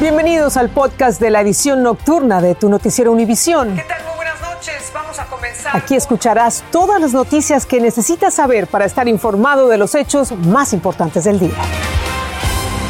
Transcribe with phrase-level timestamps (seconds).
[0.00, 3.76] Bienvenidos al podcast de la edición nocturna de tu noticiero Univisión.
[3.76, 4.04] ¿Qué tal?
[4.04, 4.90] Muy buenas noches.
[4.92, 5.76] Vamos a comenzar.
[5.76, 10.72] Aquí escucharás todas las noticias que necesitas saber para estar informado de los hechos más
[10.72, 11.54] importantes del día.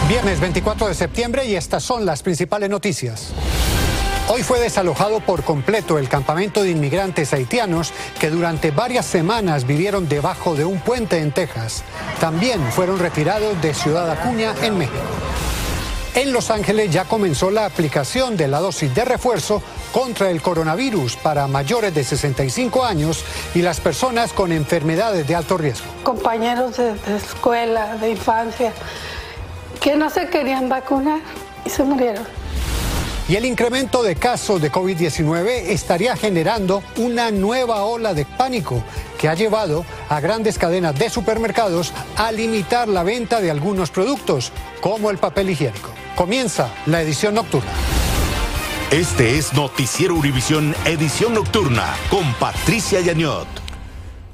[0.09, 3.35] Viernes 24 de septiembre y estas son las principales noticias.
[4.29, 10.09] Hoy fue desalojado por completo el campamento de inmigrantes haitianos que durante varias semanas vivieron
[10.09, 11.85] debajo de un puente en Texas.
[12.19, 14.97] También fueron retirados de Ciudad Acuña en México.
[16.15, 19.61] En Los Ángeles ya comenzó la aplicación de la dosis de refuerzo
[19.91, 25.59] contra el coronavirus para mayores de 65 años y las personas con enfermedades de alto
[25.59, 25.87] riesgo.
[26.05, 28.73] Compañeros de, de escuela, de infancia,
[29.81, 31.19] que no se querían vacunar
[31.65, 32.25] y se murieron.
[33.27, 38.85] Y el incremento de casos de COVID-19 estaría generando una nueva ola de pánico
[39.19, 44.53] que ha llevado a grandes cadenas de supermercados a limitar la venta de algunos productos,
[44.81, 46.04] como el papel higiénico.
[46.17, 47.73] Comienza la edición nocturna.
[48.93, 53.49] Este es Noticiero Univisión Edición Nocturna con Patricia Yañot.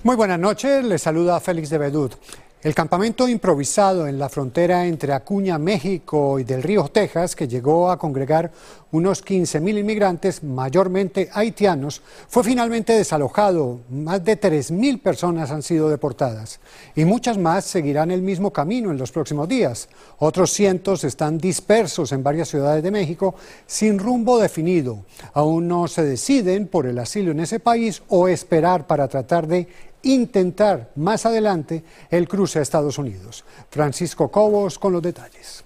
[0.03, 2.17] Muy buenas noches, les saluda Félix de Bedut.
[2.63, 7.91] El campamento improvisado en la frontera entre Acuña, México y del Río, Texas, que llegó
[7.91, 8.53] a congregar
[8.93, 13.81] unos 15.000 inmigrantes, mayormente haitianos, fue finalmente desalojado.
[13.89, 16.61] Más de 3.000 personas han sido deportadas
[16.95, 19.89] y muchas más seguirán el mismo camino en los próximos días.
[20.19, 23.37] Otros cientos están dispersos en varias ciudades de México
[23.67, 25.07] sin rumbo definido.
[25.33, 29.67] Aún no se deciden por el asilo en ese país o esperar para tratar de
[30.03, 33.45] intentar más adelante el cruce a Estados Unidos.
[33.71, 35.65] Francisco Cobos con los detalles.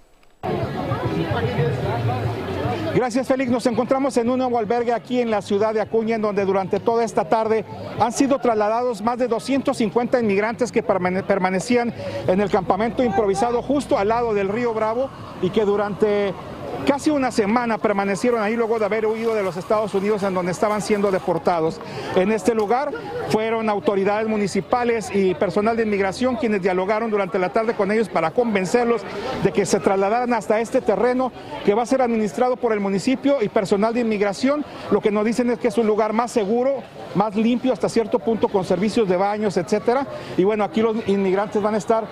[2.95, 3.51] Gracias, Félix.
[3.51, 6.79] Nos encontramos en un nuevo albergue aquí en la ciudad de Acuña, en donde durante
[6.79, 7.65] toda esta tarde
[7.99, 11.93] han sido trasladados más de 250 inmigrantes que permanecían
[12.25, 15.09] en el campamento improvisado justo al lado del río Bravo
[15.41, 16.33] y que durante
[16.85, 20.51] Casi una semana permanecieron ahí luego de haber huido de los Estados Unidos en donde
[20.51, 21.81] estaban siendo deportados.
[22.15, 22.91] En este lugar
[23.29, 28.31] fueron autoridades municipales y personal de inmigración quienes dialogaron durante la tarde con ellos para
[28.31, 29.01] convencerlos
[29.43, 31.31] de que se trasladaran hasta este terreno
[31.65, 34.63] que va a ser administrado por el municipio y personal de inmigración.
[34.91, 36.83] Lo que nos dicen es que es un lugar más seguro,
[37.15, 40.05] más limpio hasta cierto punto con servicios de baños, etcétera.
[40.37, 42.07] Y bueno, aquí los inmigrantes van a estar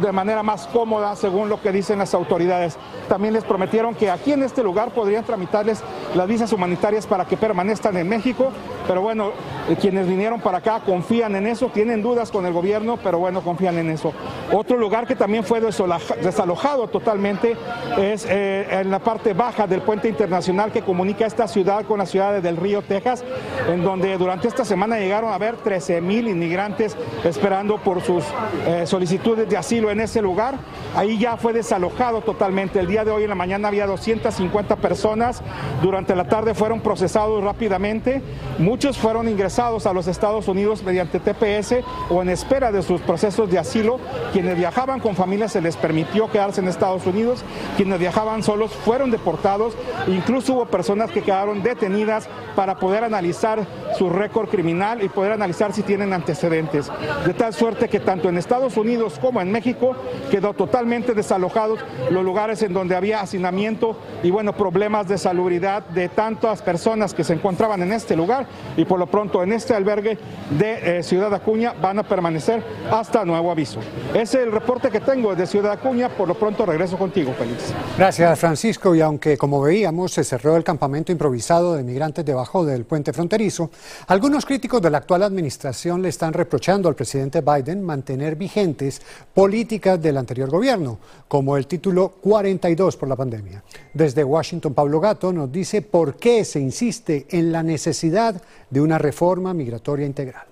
[0.00, 2.78] de manera más cómoda según lo que dicen las autoridades.
[3.08, 5.82] También les prometieron que aquí en este lugar podrían tramitarles
[6.14, 8.50] las visas humanitarias para que permanezcan en México,
[8.86, 9.32] pero bueno,
[9.68, 13.42] eh, quienes vinieron para acá confían en eso, tienen dudas con el gobierno, pero bueno,
[13.42, 14.12] confían en eso.
[14.52, 17.56] Otro lugar que también fue desalojado totalmente
[17.98, 22.06] es eh, en la parte baja del puente internacional que comunica esta ciudad con la
[22.06, 23.24] ciudad del Río, Texas,
[23.68, 28.24] en donde durante esta semana llegaron a haber 13 mil inmigrantes esperando por sus
[28.66, 30.54] eh, solicitudes de asilo en ese lugar.
[30.94, 32.80] Ahí ya fue desalojado totalmente.
[32.80, 35.42] El día de hoy en la mañana había 250 personas.
[35.82, 38.22] Durante la tarde fueron procesados rápidamente.
[38.58, 43.50] Muchos fueron ingresados a los Estados Unidos mediante TPS o en espera de sus procesos
[43.50, 43.98] de asilo.
[44.32, 47.42] Quienes viajaban con familias se les permitió quedarse en Estados Unidos.
[47.76, 49.74] Quienes viajaban solos fueron deportados.
[50.06, 53.66] Incluso hubo personas que quedaron detenidas para poder analizar
[53.98, 56.90] su récord criminal y poder analizar si tienen antecedentes.
[57.26, 59.96] De tal suerte que tanto en Estados Unidos como en México
[60.30, 66.08] quedó totalmente desalojados los lugares en donde había hacinamiento y bueno, problemas de salubridad de
[66.08, 70.18] tantas personas que se encontraban en este lugar y por lo pronto en este albergue
[70.50, 73.80] de eh, Ciudad Acuña van a permanecer hasta nuevo aviso.
[74.14, 77.72] Ese es el reporte que tengo de Ciudad Acuña, por lo pronto regreso contigo, Félix.
[77.96, 82.84] Gracias, Francisco, y aunque como veíamos se cerró el campamento improvisado de migrantes debajo del
[82.84, 83.70] puente fronterizo,
[84.06, 89.00] algunos críticos de la actual administración le están reprochando al presidente Biden mantener vigentes
[89.34, 93.62] políticas del anterior gobierno, como el título 42 por la pandemia.
[93.92, 98.40] Desde Washington, Pablo Gato nos dice por qué se insiste en la necesidad
[98.70, 100.46] de una reforma migratoria integral.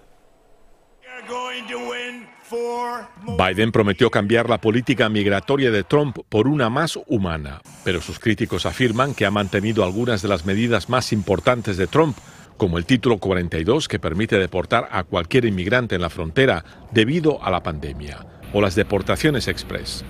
[3.39, 8.67] Biden prometió cambiar la política migratoria de Trump por una más humana, pero sus críticos
[8.67, 12.17] afirman que ha mantenido algunas de las medidas más importantes de Trump,
[12.57, 17.51] como el título 42 que permite deportar a cualquier inmigrante en la frontera debido a
[17.51, 20.05] la pandemia, o las deportaciones express.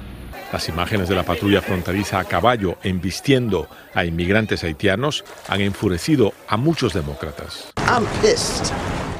[0.52, 6.56] Las imágenes de la patrulla fronteriza a caballo embistiendo a inmigrantes haitianos han enfurecido a
[6.56, 7.72] muchos demócratas.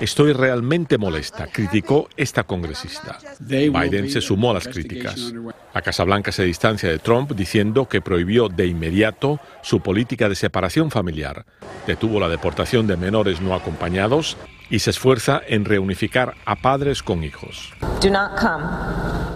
[0.00, 3.18] Estoy realmente molesta, criticó esta congresista.
[3.40, 5.32] Biden se sumó a las críticas.
[5.74, 10.34] La Casa Blanca se distancia de Trump diciendo que prohibió de inmediato su política de
[10.34, 11.46] separación familiar,
[11.86, 14.36] detuvo la deportación de menores no acompañados
[14.70, 17.72] y se esfuerza en reunificar a padres con hijos.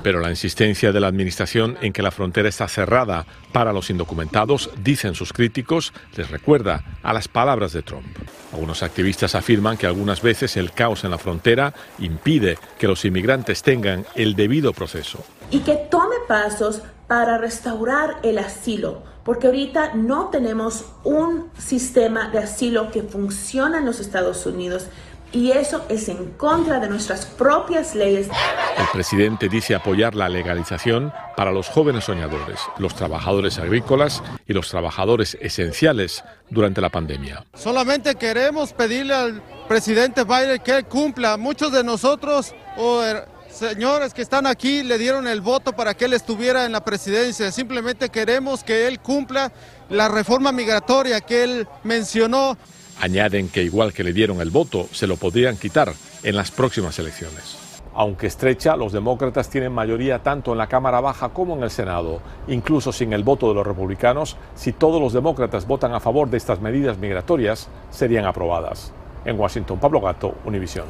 [0.03, 4.71] Pero la insistencia de la administración en que la frontera está cerrada para los indocumentados,
[4.83, 8.07] dicen sus críticos, les recuerda a las palabras de Trump.
[8.53, 13.63] Algunos activistas afirman que algunas veces el caos en la frontera impide que los inmigrantes
[13.63, 15.25] tengan el debido proceso.
[15.51, 22.39] Y que tome pasos para restaurar el asilo, porque ahorita no tenemos un sistema de
[22.39, 24.87] asilo que funciona en los Estados Unidos
[25.33, 28.29] y eso es en contra de nuestras propias leyes.
[28.77, 34.69] El presidente dice apoyar la legalización para los jóvenes soñadores, los trabajadores agrícolas y los
[34.69, 37.45] trabajadores esenciales durante la pandemia.
[37.55, 41.37] Solamente queremos pedirle al presidente Biden que cumpla.
[41.37, 46.07] Muchos de nosotros o er, señores que están aquí le dieron el voto para que
[46.07, 47.53] él estuviera en la presidencia.
[47.53, 49.53] Simplemente queremos que él cumpla
[49.89, 52.57] la reforma migratoria que él mencionó.
[53.01, 55.93] Añaden que igual que le dieron el voto, se lo podrían quitar
[56.23, 57.57] en las próximas elecciones.
[57.95, 62.21] Aunque estrecha, los demócratas tienen mayoría tanto en la Cámara Baja como en el Senado.
[62.47, 66.37] Incluso sin el voto de los republicanos, si todos los demócratas votan a favor de
[66.37, 68.93] estas medidas migratorias, serían aprobadas.
[69.25, 70.87] En Washington, Pablo Gato, Univisión.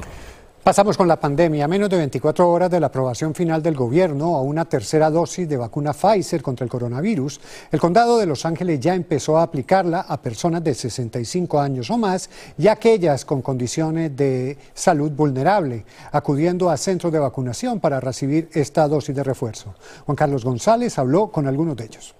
[0.62, 1.64] Pasamos con la pandemia.
[1.64, 5.48] A menos de 24 horas de la aprobación final del gobierno a una tercera dosis
[5.48, 7.40] de vacuna Pfizer contra el coronavirus,
[7.72, 11.96] el condado de Los Ángeles ya empezó a aplicarla a personas de 65 años o
[11.96, 12.28] más
[12.58, 18.86] y aquellas con condiciones de salud vulnerable, acudiendo a centros de vacunación para recibir esta
[18.86, 19.74] dosis de refuerzo.
[20.04, 22.14] Juan Carlos González habló con algunos de ellos.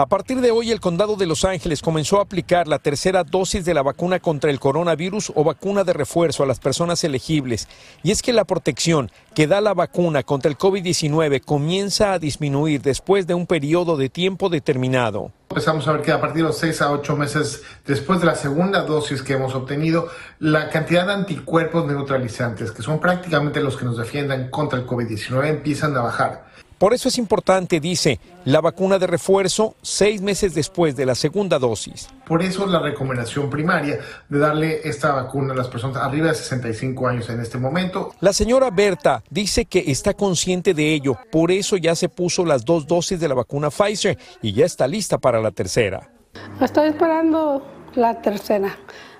[0.00, 3.64] A partir de hoy, el condado de Los Ángeles comenzó a aplicar la tercera dosis
[3.64, 7.66] de la vacuna contra el coronavirus o vacuna de refuerzo a las personas elegibles.
[8.04, 12.80] Y es que la protección que da la vacuna contra el COVID-19 comienza a disminuir
[12.80, 15.32] después de un periodo de tiempo determinado.
[15.50, 18.36] Empezamos a ver que a partir de los 6 a 8 meses después de la
[18.36, 20.06] segunda dosis que hemos obtenido,
[20.38, 25.48] la cantidad de anticuerpos neutralizantes, que son prácticamente los que nos defiendan contra el COVID-19,
[25.48, 26.47] empiezan a bajar.
[26.78, 31.58] Por eso es importante, dice, la vacuna de refuerzo seis meses después de la segunda
[31.58, 32.08] dosis.
[32.24, 33.98] Por eso es la recomendación primaria
[34.28, 38.14] de darle esta vacuna a las personas arriba de 65 años en este momento.
[38.20, 42.64] La señora Berta dice que está consciente de ello, por eso ya se puso las
[42.64, 46.12] dos dosis de la vacuna Pfizer y ya está lista para la tercera.
[46.60, 47.66] Estoy esperando
[47.96, 48.76] la tercera,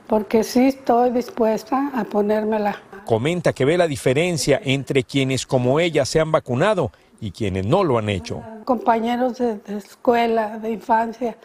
[0.07, 2.81] porque sí estoy dispuesta a ponérmela.
[3.05, 7.85] Comenta que ve la diferencia entre quienes como ella se han vacunado y quienes no
[7.85, 8.43] lo han hecho.
[8.65, 11.37] Compañeros de, escuela, de infancia,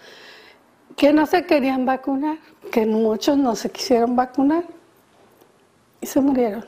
[0.95, 2.37] que no se querían vacunar,
[2.71, 4.63] que muchos no se quisieron vacunar
[6.01, 6.65] y se murieron.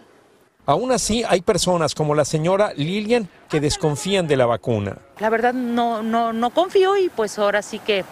[0.65, 4.97] Aún así, hay personas como la señora Lilian que desconfían de la vacuna.
[5.19, 8.03] La verdad no, no, no confío y pues ahora sí que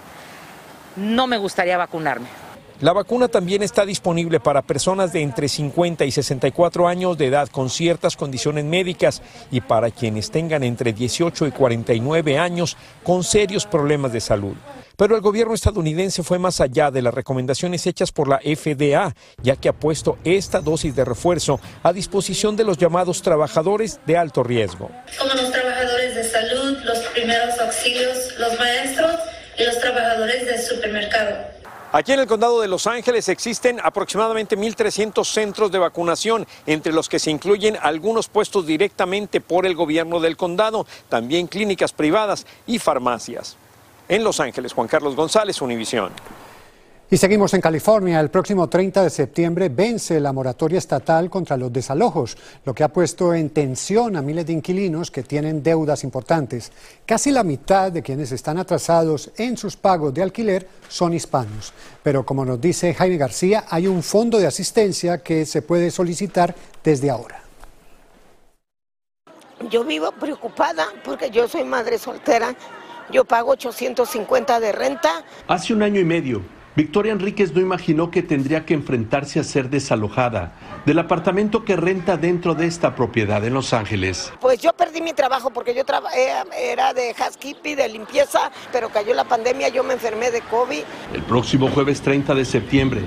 [0.96, 2.43] no me gustaría vacunarme.
[2.84, 7.48] La vacuna también está disponible para personas de entre 50 y 64 años de edad
[7.48, 9.22] con ciertas condiciones médicas
[9.52, 14.58] y para quienes tengan entre 18 y 49 años con serios problemas de salud.
[14.98, 19.56] Pero el gobierno estadounidense fue más allá de las recomendaciones hechas por la FDA, ya
[19.56, 24.44] que ha puesto esta dosis de refuerzo a disposición de los llamados trabajadores de alto
[24.44, 24.92] riesgo.
[25.18, 29.16] Como los trabajadores de salud, los primeros auxilios, los maestros
[29.58, 31.63] y los trabajadores del supermercado.
[31.96, 37.08] Aquí en el condado de Los Ángeles existen aproximadamente 1.300 centros de vacunación, entre los
[37.08, 42.80] que se incluyen algunos puestos directamente por el gobierno del condado, también clínicas privadas y
[42.80, 43.58] farmacias.
[44.10, 46.12] En Los Ángeles, Juan Carlos González, Univisión.
[47.10, 48.20] Y seguimos en California.
[48.20, 52.88] El próximo 30 de septiembre vence la moratoria estatal contra los desalojos, lo que ha
[52.88, 56.72] puesto en tensión a miles de inquilinos que tienen deudas importantes.
[57.06, 61.74] Casi la mitad de quienes están atrasados en sus pagos de alquiler son hispanos.
[62.02, 66.56] Pero como nos dice Jaime García, hay un fondo de asistencia que se puede solicitar
[66.84, 67.44] desde ahora.
[69.70, 72.56] Yo vivo preocupada porque yo soy madre soltera.
[73.12, 75.24] Yo pago 850 de renta.
[75.48, 79.70] Hace un año y medio Victoria Enríquez no imaginó que tendría que enfrentarse a ser
[79.70, 80.54] desalojada
[80.88, 84.34] del apartamento que renta dentro de esta propiedad en Los Ángeles.
[84.42, 85.84] Pues yo perdí mi trabajo porque yo
[86.18, 90.82] eh, era de housekeeping, de limpieza, pero cayó la pandemia, yo me enfermé de COVID.
[91.14, 93.02] El próximo jueves 30 de septiembre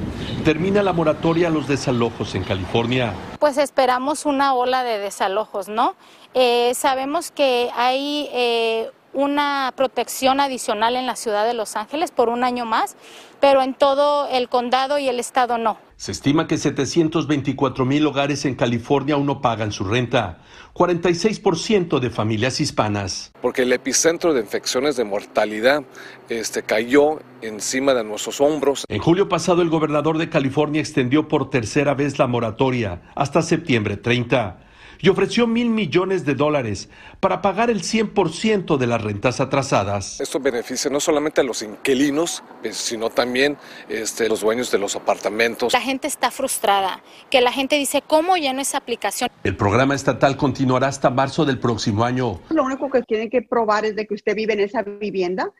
[0.45, 3.13] termina la moratoria a los desalojos en California.
[3.41, 5.97] Pues esperamos una ola de desalojos, ¿no?
[6.35, 12.29] Eh, sabemos que hay eh, una protección adicional en la ciudad de Los Ángeles por
[12.29, 12.97] un año más,
[13.41, 15.79] pero en todo el condado y el estado no.
[15.97, 20.43] Se estima que 724 mil hogares en California aún no pagan su renta,
[20.75, 23.33] 46% de familias hispanas.
[23.41, 25.85] Porque el epicentro de infecciones de mortalidad
[26.29, 28.85] este, cayó encima de nuestros hombros.
[28.91, 33.97] En julio pasado, el gobernador de California extendió por tercera vez la moratoria hasta septiembre
[33.97, 34.66] 30
[35.01, 36.89] y ofreció mil millones de dólares
[37.21, 40.21] para pagar el 100% de las rentas atrasadas.
[40.21, 43.57] Esto beneficia no solamente a los inquilinos, eh, sino también
[43.89, 45.73] este, los dueños de los apartamentos.
[45.73, 49.31] La gente está frustrada, que la gente dice, ¿cómo ya no es aplicación?
[49.45, 52.41] El programa estatal continuará hasta marzo del próximo año.
[52.51, 55.51] Lo único que tienen que probar es de que usted vive en esa vivienda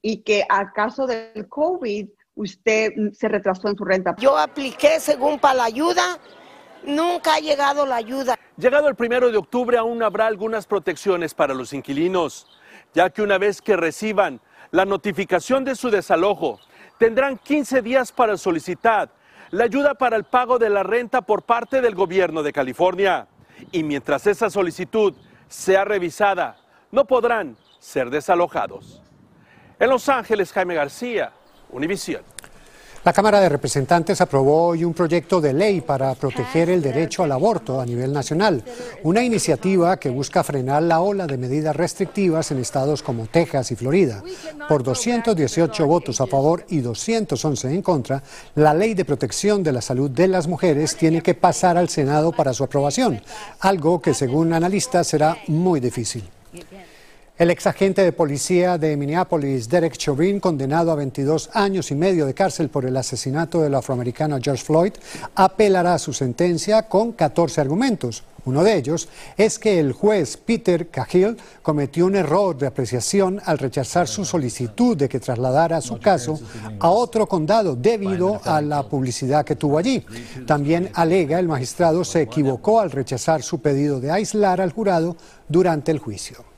[0.00, 4.14] y que a caso del COVID usted mm, se retrasó en su renta.
[4.18, 6.18] Yo apliqué según para la ayuda
[6.84, 8.38] Nunca ha llegado la ayuda.
[8.56, 12.46] Llegado el primero de octubre aún habrá algunas protecciones para los inquilinos,
[12.94, 16.60] ya que una vez que reciban la notificación de su desalojo,
[16.98, 19.10] tendrán 15 días para solicitar
[19.50, 23.26] la ayuda para el pago de la renta por parte del gobierno de California.
[23.70, 25.14] Y mientras esa solicitud
[25.48, 26.56] sea revisada,
[26.90, 29.02] no podrán ser desalojados.
[29.78, 31.32] En Los Ángeles, Jaime García,
[31.70, 32.22] Univisión.
[33.04, 37.32] La Cámara de Representantes aprobó hoy un proyecto de ley para proteger el derecho al
[37.32, 38.62] aborto a nivel nacional,
[39.02, 43.76] una iniciativa que busca frenar la ola de medidas restrictivas en estados como Texas y
[43.76, 44.22] Florida.
[44.68, 48.22] Por 218 votos a favor y 211 en contra,
[48.54, 52.30] la ley de protección de la salud de las mujeres tiene que pasar al Senado
[52.30, 53.20] para su aprobación,
[53.58, 56.22] algo que según analistas será muy difícil.
[57.38, 62.34] El exagente de policía de Minneapolis, Derek Chauvin, condenado a 22 años y medio de
[62.34, 64.92] cárcel por el asesinato del afroamericano George Floyd,
[65.34, 68.22] apelará a su sentencia con 14 argumentos.
[68.44, 69.08] Uno de ellos
[69.38, 74.94] es que el juez Peter Cahill cometió un error de apreciación al rechazar su solicitud
[74.94, 76.38] de que trasladara su caso
[76.80, 80.04] a otro condado debido a la publicidad que tuvo allí.
[80.46, 85.16] También alega el magistrado se equivocó al rechazar su pedido de aislar al jurado
[85.48, 86.51] durante el juicio.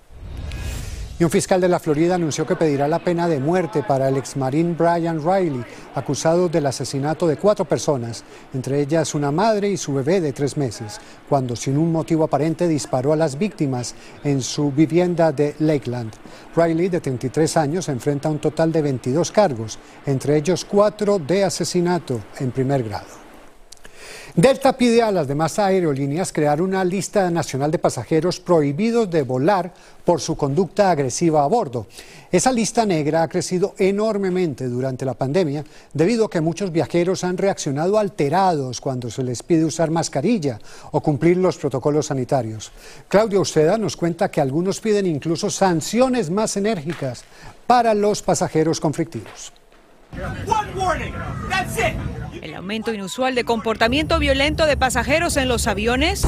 [1.16, 4.16] Y un fiscal de la Florida anunció que pedirá la pena de muerte para el
[4.16, 9.94] exmarín Brian Riley, acusado del asesinato de cuatro personas, entre ellas una madre y su
[9.94, 13.94] bebé de tres meses, cuando sin un motivo aparente disparó a las víctimas
[14.24, 16.12] en su vivienda de Lakeland.
[16.56, 22.20] Riley, de 33 años, enfrenta un total de 22 cargos, entre ellos cuatro de asesinato
[22.40, 23.23] en primer grado.
[24.34, 29.72] Delta pide a las demás aerolíneas crear una lista nacional de pasajeros prohibidos de volar
[30.04, 31.86] por su conducta agresiva a bordo.
[32.32, 37.38] Esa lista negra ha crecido enormemente durante la pandemia debido a que muchos viajeros han
[37.38, 40.58] reaccionado alterados cuando se les pide usar mascarilla
[40.90, 42.72] o cumplir los protocolos sanitarios.
[43.08, 47.24] Claudio Uceda nos cuenta que algunos piden incluso sanciones más enérgicas
[47.66, 49.52] para los pasajeros conflictivos.
[52.42, 56.26] El aumento inusual de comportamiento violento de pasajeros en los aviones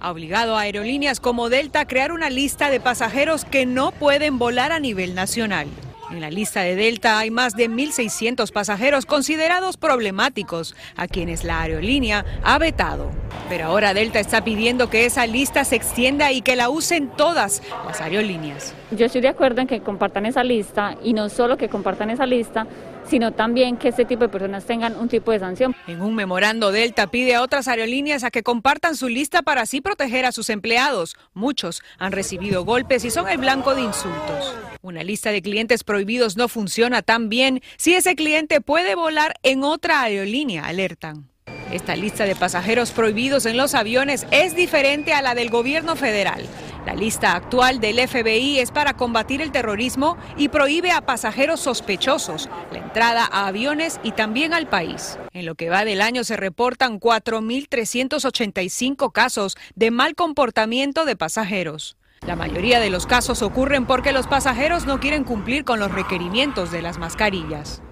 [0.00, 4.38] ha obligado a aerolíneas como Delta a crear una lista de pasajeros que no pueden
[4.38, 5.68] volar a nivel nacional.
[6.10, 11.62] En la lista de Delta hay más de 1.600 pasajeros considerados problemáticos, a quienes la
[11.62, 13.12] aerolínea ha vetado.
[13.48, 17.62] Pero ahora Delta está pidiendo que esa lista se extienda y que la usen todas
[17.86, 18.74] las aerolíneas.
[18.90, 22.26] Yo estoy de acuerdo en que compartan esa lista y no solo que compartan esa
[22.26, 22.66] lista,
[23.10, 25.74] sino también que este tipo de personas tengan un tipo de sanción.
[25.88, 29.80] En un memorando, Delta pide a otras aerolíneas a que compartan su lista para así
[29.80, 31.16] proteger a sus empleados.
[31.34, 34.54] Muchos han recibido golpes y son el blanco de insultos.
[34.80, 39.64] Una lista de clientes prohibidos no funciona tan bien si ese cliente puede volar en
[39.64, 41.28] otra aerolínea, alertan.
[41.72, 46.46] Esta lista de pasajeros prohibidos en los aviones es diferente a la del gobierno federal.
[46.86, 52.48] La lista actual del FBI es para combatir el terrorismo y prohíbe a pasajeros sospechosos
[52.72, 55.18] la entrada a aviones y también al país.
[55.34, 61.98] En lo que va del año se reportan 4.385 casos de mal comportamiento de pasajeros.
[62.26, 66.70] La mayoría de los casos ocurren porque los pasajeros no quieren cumplir con los requerimientos
[66.70, 67.82] de las mascarillas.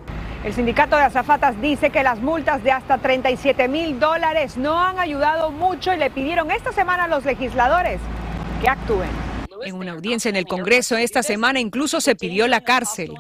[0.45, 4.99] El sindicato de azafatas dice que las multas de hasta 37 mil dólares no han
[4.99, 8.01] ayudado mucho y le pidieron esta semana a los legisladores
[8.61, 9.11] que actúen.
[9.65, 13.13] En una audiencia en el Congreso esta semana incluso se pidió la cárcel.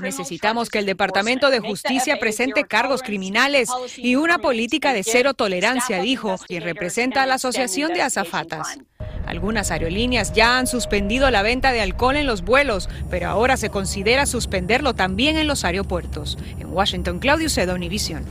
[0.00, 6.00] Necesitamos que el Departamento de Justicia presente cargos criminales y una política de cero tolerancia,
[6.00, 8.78] dijo quien representa a la Asociación de Azafatas.
[9.26, 13.68] Algunas aerolíneas ya han suspendido la venta de alcohol en los vuelos, pero ahora se
[13.68, 16.38] considera suspenderlo también en los aeropuertos.
[16.58, 18.24] En Washington, Claudio Cedo, Univision.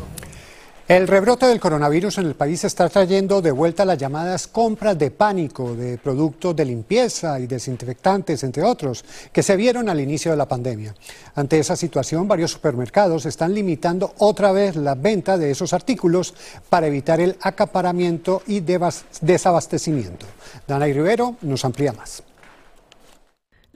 [0.87, 5.11] El rebrote del coronavirus en el país está trayendo de vuelta las llamadas compras de
[5.11, 9.03] pánico de productos de limpieza y desinfectantes, entre otros,
[9.33, 10.95] que se vieron al inicio de la pandemia.
[11.35, 16.33] Ante esa situación, varios supermercados están limitando otra vez la venta de esos artículos
[16.69, 20.25] para evitar el acaparamiento y desabastecimiento.
[20.65, 22.23] Dana Rivero nos amplía más.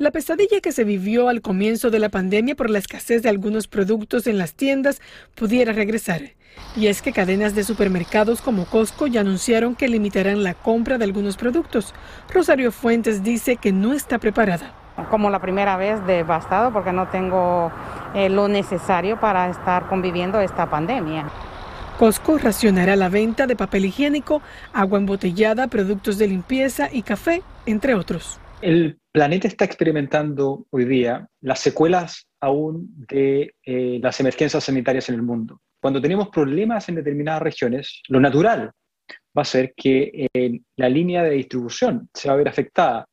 [0.01, 3.67] La pesadilla que se vivió al comienzo de la pandemia por la escasez de algunos
[3.67, 4.99] productos en las tiendas
[5.35, 6.21] pudiera regresar.
[6.75, 11.05] Y es que cadenas de supermercados como Costco ya anunciaron que limitarán la compra de
[11.05, 11.93] algunos productos.
[12.33, 14.73] Rosario Fuentes dice que no está preparada.
[15.11, 17.71] Como la primera vez devastado porque no tengo
[18.15, 21.29] eh, lo necesario para estar conviviendo esta pandemia.
[21.99, 24.41] Costco racionará la venta de papel higiénico,
[24.73, 28.39] agua embotellada, productos de limpieza y café, entre otros.
[28.63, 35.15] El planeta está experimentando hoy día las secuelas aún de eh, las emergencias sanitarias en
[35.15, 35.61] el mundo.
[35.81, 38.71] Cuando tenemos problemas en determinadas regiones, lo natural
[39.37, 43.05] va a ser que eh, la línea de distribución se va a ver afectada.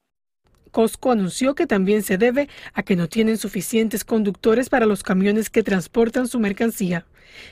[0.78, 5.50] Costco anunció que también se debe a que no tienen suficientes conductores para los camiones
[5.50, 7.04] que transportan su mercancía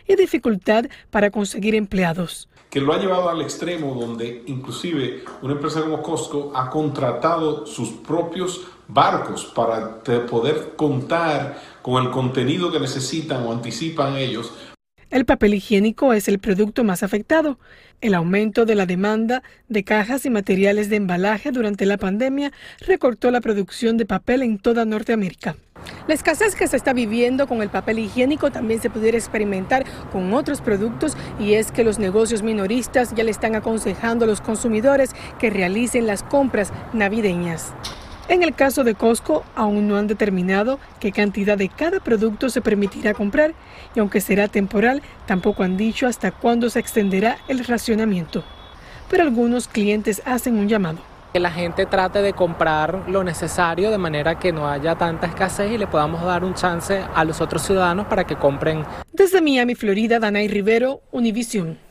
[0.06, 2.48] y dificultad para conseguir empleados.
[2.70, 7.88] Que lo ha llevado al extremo donde inclusive una empresa como Costco ha contratado sus
[7.88, 14.52] propios barcos para poder contar con el contenido que necesitan o anticipan ellos
[15.10, 17.58] el papel higiénico es el producto más afectado.
[18.00, 23.30] El aumento de la demanda de cajas y materiales de embalaje durante la pandemia recortó
[23.30, 25.56] la producción de papel en toda Norteamérica.
[26.08, 30.34] La escasez que se está viviendo con el papel higiénico también se pudiera experimentar con
[30.34, 35.10] otros productos y es que los negocios minoristas ya le están aconsejando a los consumidores
[35.38, 37.72] que realicen las compras navideñas.
[38.28, 42.60] En el caso de Costco, aún no han determinado qué cantidad de cada producto se
[42.60, 43.54] permitirá comprar
[43.94, 48.42] y aunque será temporal, tampoco han dicho hasta cuándo se extenderá el racionamiento.
[49.08, 50.98] Pero algunos clientes hacen un llamado.
[51.32, 55.70] Que la gente trate de comprar lo necesario de manera que no haya tanta escasez
[55.70, 58.84] y le podamos dar un chance a los otros ciudadanos para que compren.
[59.12, 61.85] Desde Miami, Florida, Danay Rivero, Univision.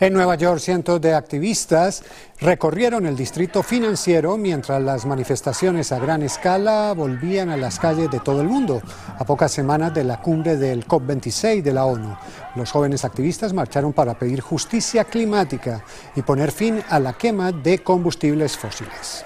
[0.00, 2.02] En Nueva York, cientos de activistas
[2.40, 8.18] recorrieron el distrito financiero mientras las manifestaciones a gran escala volvían a las calles de
[8.18, 8.82] todo el mundo,
[9.16, 12.16] a pocas semanas de la cumbre del COP26 de la ONU.
[12.56, 15.84] Los jóvenes activistas marcharon para pedir justicia climática
[16.16, 19.24] y poner fin a la quema de combustibles fósiles.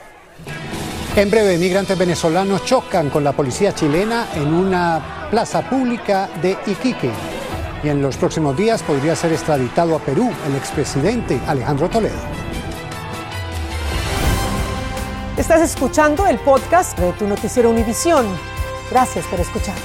[1.16, 7.38] En breve, migrantes venezolanos chocan con la policía chilena en una plaza pública de Iquique
[7.82, 12.18] y en los próximos días podría ser extraditado a Perú el expresidente Alejandro Toledo.
[15.36, 18.26] Estás escuchando el podcast de tu noticiero Univisión.
[18.90, 19.76] Gracias por escuchar.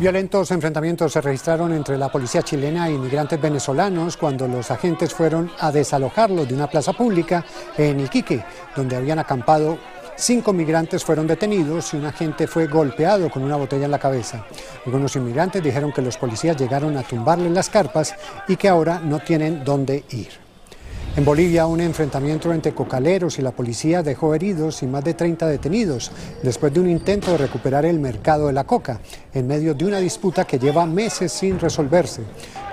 [0.00, 5.52] Violentos enfrentamientos se registraron entre la policía chilena e inmigrantes venezolanos cuando los agentes fueron
[5.60, 7.44] a desalojarlos de una plaza pública
[7.76, 8.42] en Iquique,
[8.74, 9.78] donde habían acampado
[10.20, 14.44] Cinco migrantes fueron detenidos y un agente fue golpeado con una botella en la cabeza.
[14.84, 18.14] Algunos inmigrantes dijeron que los policías llegaron a tumbarle las carpas
[18.46, 20.49] y que ahora no tienen dónde ir.
[21.16, 25.48] En Bolivia, un enfrentamiento entre cocaleros y la policía dejó heridos y más de 30
[25.48, 29.00] detenidos después de un intento de recuperar el mercado de la coca,
[29.34, 32.22] en medio de una disputa que lleva meses sin resolverse.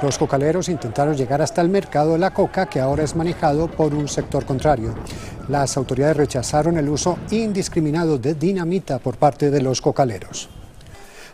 [0.04, 3.96] Los cocaleros intentaron llegar hasta el mercado de la coca, que ahora es manejado por
[3.96, 4.94] un sector contrario.
[5.50, 10.48] Las autoridades rechazaron el uso indiscriminado de dinamita por parte de los cocaleros.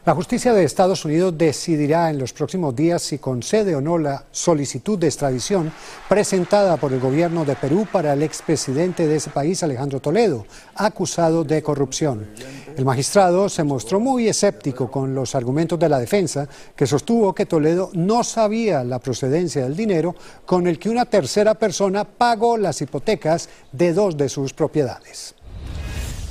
[0.06, 4.26] La justicia de Estados Unidos decidirá en los próximos días si concede o no la
[4.32, 5.72] solicitud de extradición
[6.10, 11.46] presentada por el gobierno de Perú para el expresidente de ese país, Alejandro Toledo, acusado
[11.46, 12.28] de corrupción.
[12.76, 17.46] El magistrado se mostró muy escéptico con los argumentos de la defensa, que sostuvo que
[17.46, 22.82] Toledo no sabía la procedencia del dinero con el que una tercera persona pagó las
[22.82, 25.34] hipotecas de dos de sus propiedades.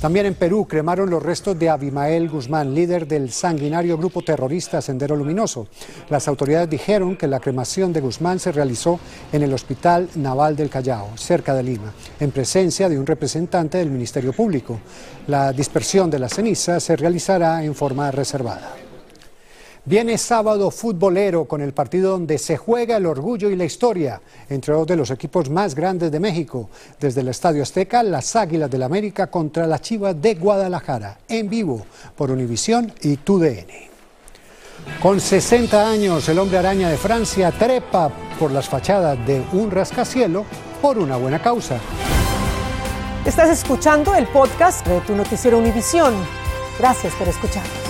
[0.03, 5.15] También en Perú cremaron los restos de Abimael Guzmán, líder del sanguinario grupo terrorista Sendero
[5.15, 5.67] Luminoso.
[6.09, 8.99] Las autoridades dijeron que la cremación de Guzmán se realizó
[9.31, 13.91] en el Hospital Naval del Callao, cerca de Lima, en presencia de un representante del
[13.91, 14.77] Ministerio Público.
[15.27, 18.75] La dispersión de las cenizas se realizará en forma reservada.
[19.85, 24.73] Viene sábado futbolero con el partido donde se juega el orgullo y la historia entre
[24.73, 26.69] dos de los equipos más grandes de México.
[27.01, 31.85] Desde el Estadio Azteca, las Águilas del América contra la Chivas de Guadalajara, en vivo
[32.15, 33.67] por Univisión y TUDN.
[35.01, 40.45] Con 60 años, el hombre araña de Francia trepa por las fachadas de un rascacielo
[40.81, 41.77] por una buena causa.
[43.25, 46.13] Estás escuchando el podcast de tu noticiero Univisión.
[46.79, 47.82] Gracias por escuchar.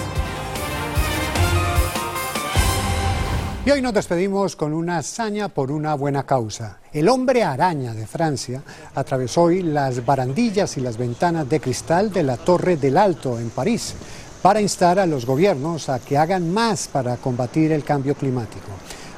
[3.65, 6.79] Y hoy nos despedimos con una hazaña por una buena causa.
[6.91, 8.61] El hombre araña de Francia
[8.93, 13.49] atravesó hoy las barandillas y las ventanas de cristal de la Torre del Alto en
[13.51, 13.95] París
[14.41, 18.67] para instar a los gobiernos a que hagan más para combatir el cambio climático.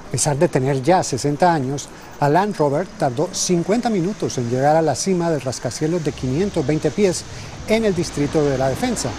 [0.08, 4.84] A pesar de tener ya 60 años, Alan Robert tardó 50 minutos en llegar a
[4.84, 7.24] la cima del rascacielos de 520 pies
[7.68, 9.10] en el distrito de la defensa.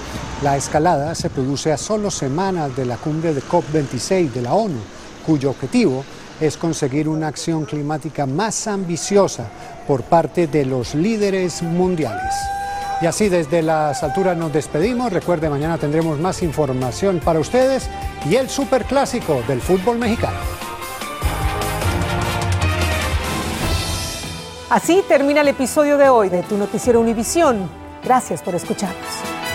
[0.44, 4.95] La escalada se produce a solo semanas de la cumbre de COP26 de la ONU
[5.26, 6.04] cuyo objetivo
[6.40, 9.46] es conseguir una acción climática más ambiciosa
[9.86, 12.34] por parte de los líderes mundiales.
[13.00, 15.12] Y así desde las alturas nos despedimos.
[15.12, 17.88] Recuerde, mañana tendremos más información para ustedes
[18.28, 20.38] y el superclásico del fútbol mexicano.
[24.70, 27.68] Así termina el episodio de hoy de Tu Noticiero Univisión.
[28.02, 29.45] Gracias por escucharnos.